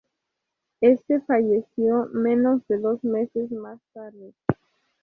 Este 0.81 1.21
falleció 1.21 2.07
menos 2.11 2.65
de 2.67 2.79
dos 2.79 3.03
meses 3.03 3.51
más 3.51 3.79
tarde. 3.93 4.33